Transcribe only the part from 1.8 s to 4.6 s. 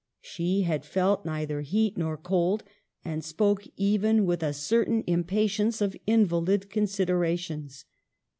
nor cold, and spoke even with a